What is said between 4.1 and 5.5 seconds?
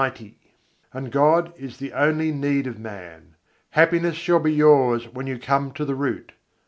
shall be yours when you